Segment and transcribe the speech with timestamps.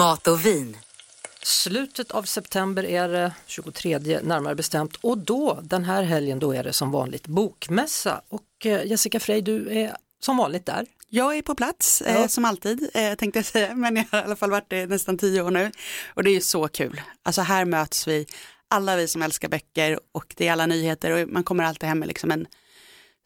[0.00, 0.76] Mat och vin.
[1.42, 6.64] Slutet av september är det, 23 närmare bestämt och då, den här helgen, då är
[6.64, 10.86] det som vanligt bokmässa och eh, Jessica Frey, du är som vanligt där.
[11.08, 12.12] Jag är på plats Ja.
[12.12, 14.86] eh, som alltid eh, tänkte jag säga, men jag har i alla fall varit det
[14.86, 15.70] nästan tio år nu.
[16.14, 17.00] Och det är ju så kul.
[17.22, 18.26] Alltså här möts vi,
[18.68, 21.98] alla vi som älskar böcker och det är alla nyheter och man kommer alltid hem
[21.98, 22.46] med liksom en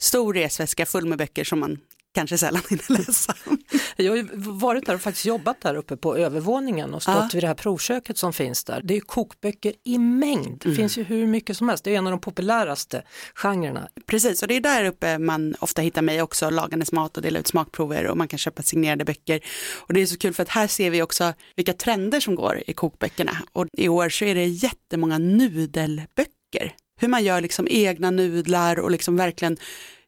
[0.00, 1.78] stor resväska full med böcker som man
[2.14, 3.34] kanske sällan hinner läsa.
[3.96, 7.28] Jag har ju varit där och faktiskt jobbat där uppe på övervåningen och stått Ja.
[7.32, 8.80] vid det här provköket som finns där.
[8.84, 12.06] Det är kokböcker i mängd, det finns ju hur mycket som helst, det är en
[12.06, 13.02] av de populäraste
[13.34, 13.88] genrerna.
[14.06, 17.38] Precis, och det är där uppe man ofta hittar mig också, lagandes mat och dela
[17.38, 19.40] ut smakprover och man kan köpa signerade böcker.
[19.76, 22.62] Och det är så kul för att här ser vi också vilka trender som går
[22.66, 23.36] i kokböckerna.
[23.52, 26.74] Och i år så är det jättemånga nudelböcker.
[27.00, 29.56] Hur man gör liksom egna nudlar och liksom verkligen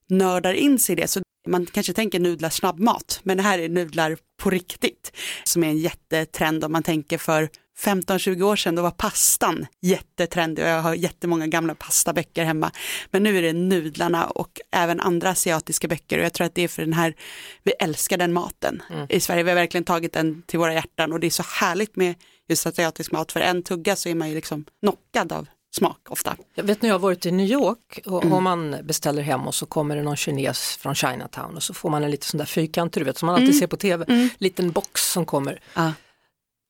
[0.09, 1.09] nördar in sig i det.
[1.09, 5.13] Så man kanske tänker nudlar snabbmat, men det här är nudlar på riktigt.
[5.45, 10.65] Som är en jättetrend om man tänker för 15-20 år sedan, då var pastan jättetrendig
[10.65, 12.71] och jag har jättemånga gamla pastaböcker hemma.
[13.11, 16.63] Men nu är det nudlarna och även andra asiatiska böcker och jag tror att det
[16.63, 17.15] är för den här,
[17.63, 19.43] vi älskar den maten i Sverige.
[19.43, 22.15] Vi har verkligen tagit den till våra hjärtan och det är så härligt med
[22.49, 23.33] just asiatisk mat.
[23.33, 26.37] För en tugga så är man ju liksom knockad av smak ofta.
[26.55, 29.55] Jag vet när jag har varit i New York och om man beställer hem och
[29.55, 32.45] så kommer det någon kines från Chinatown och så får man en liten sån där
[32.45, 35.61] fyrkantig, du vet som man alltid ser på tv, liten box som kommer.
[35.75, 35.93] Ja.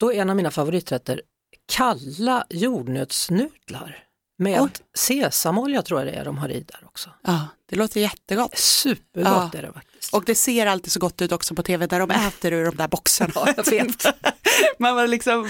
[0.00, 1.22] Då är en av mina favoriträtter
[1.72, 4.04] kalla jordnötsnudlar
[4.38, 4.70] med Oj.
[4.98, 7.10] sesamolja tror jag det är de har i där också.
[7.22, 8.58] Ja, det låter jättegott.
[8.58, 9.58] Supergott Ja.
[9.58, 9.95] är det faktiskt.
[10.12, 12.76] Och det ser alltid så gott ut också på tv där de äter ur de
[12.76, 13.32] där boxarna.
[13.34, 14.06] Ja, jag vet.
[14.78, 15.48] man, liksom,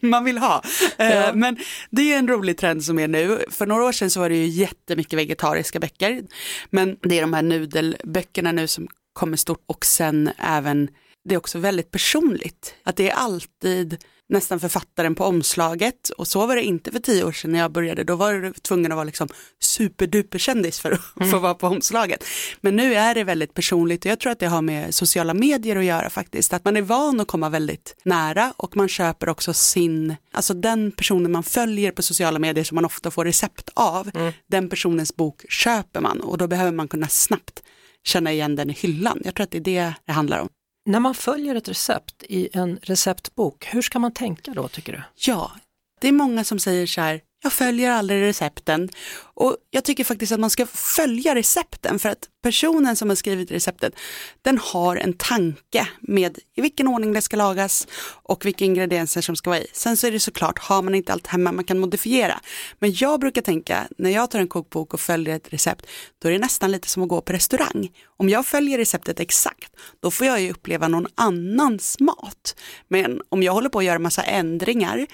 [0.00, 0.62] man vill ha.
[0.98, 1.32] Eh, Ja.
[1.34, 1.56] Men
[1.90, 3.44] det är en rolig trend som är nu.
[3.50, 6.22] För några år sedan så var det ju jättemycket vegetariska böcker.
[6.70, 10.88] Men det är de här nudelböckerna nu som kommer stort och sen även,
[11.28, 12.74] det är också väldigt personligt.
[12.84, 17.24] Att det är alltid nästan författaren på omslaget och så var det inte för tio
[17.24, 18.04] år sedan när jag började.
[18.04, 19.28] Då var du tvungen att vara liksom
[19.60, 22.24] superduperkändis för att få vara på omslaget.
[22.60, 25.76] Men nu är det väldigt personligt och jag tror att det har med sociala medier
[25.76, 26.52] att göra faktiskt.
[26.52, 30.92] Att man är van att komma väldigt nära och man köper också sin, alltså den
[30.92, 34.10] personen man följer på sociala medier som man ofta får recept av,
[34.50, 37.62] den personens bok köper man och då behöver man kunna snabbt
[38.04, 39.20] känna igen den i hyllan.
[39.24, 40.48] Jag tror att det är det det handlar om.
[40.86, 45.02] När man följer ett recept i en receptbok, hur ska man tänka då tycker du?
[45.14, 45.52] Ja,
[46.00, 48.88] det är många som säger så här, jag följer aldrig recepten.
[49.16, 53.50] Och jag tycker faktiskt att man ska följa recepten för att personen som har skrivit
[53.50, 53.94] receptet,
[54.42, 57.86] den har en tanke med i vilken ordning det ska lagas
[58.22, 59.66] och vilka ingredienser som ska vara i.
[59.72, 62.40] Sen så är det såklart, har man inte allt hemma, man kan modifiera.
[62.78, 65.86] Men jag brukar tänka, när jag tar en kokbok och följer ett recept,
[66.18, 67.90] då är det nästan lite som att gå på restaurang.
[68.16, 72.56] Om jag följer receptet exakt, då får jag ju uppleva någon annans mat.
[72.88, 75.06] Men om jag håller på att göra massa ändringar,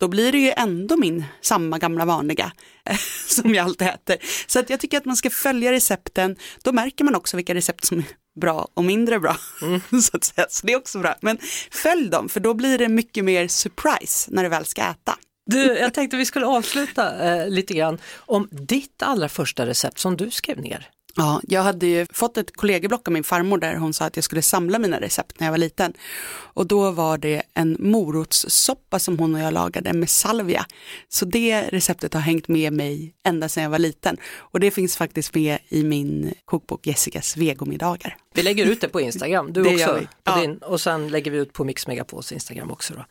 [0.00, 2.52] då blir det ju ändå min samma gamla vanliga
[3.28, 4.16] som jag alltid äter.
[4.46, 7.84] Så att jag tycker att man ska följa recepten, då märker man också vilka recept
[7.84, 8.04] som är
[8.40, 9.36] bra och mindre bra.
[10.02, 10.46] så, att säga.
[10.50, 11.14] så det är också bra.
[11.20, 11.38] Men
[11.70, 15.16] följ dem, för då blir det mycket mer surprise när du väl ska äta.
[15.46, 20.16] Du, jag tänkte vi skulle avsluta eh, lite grann om ditt allra första recept som
[20.16, 20.88] du skrev ner.
[21.16, 24.24] Ja, jag hade ju fått ett kollegieblock av min farmor där hon sa att jag
[24.24, 25.92] skulle samla mina recept när jag var liten.
[26.32, 30.66] Och då var det en morotssoppa som hon och jag lagade med salvia.
[31.08, 34.16] Så det receptet har hängt med mig ända sedan jag var liten.
[34.36, 38.16] Och det finns faktiskt med i min kokbok Jessicas vegomiddagar.
[38.34, 39.80] Vi lägger ut det på Instagram, du Det också.
[39.80, 40.06] gör vi.
[40.06, 40.36] På Ja.
[40.40, 42.94] din, och sen lägger vi ut på Mix Megapols Instagram också.
[42.94, 43.04] Då.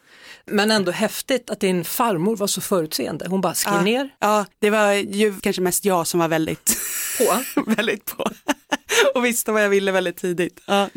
[0.45, 3.25] Men ändå häftigt att din farmor var så förutseende.
[3.29, 3.81] Hon bara skrev Ja.
[3.81, 6.77] ner Ja, det var ju kanske mest jag som var väldigt
[7.17, 7.43] på.
[7.75, 8.29] väldigt på.
[9.15, 10.59] och visste vad jag ville väldigt tidigt.
[10.67, 10.89] Ja,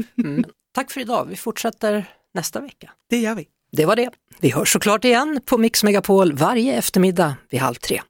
[0.75, 2.05] Tack för idag, vi fortsätter
[2.35, 2.91] nästa vecka.
[3.11, 3.47] det gör vi.
[3.77, 4.11] Det var det.
[4.41, 8.03] Vi hörs såklart igen på Mix Megapol varje eftermiddag vid halv tre.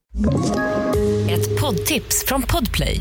[1.31, 3.01] Ett poddtips från Podplay.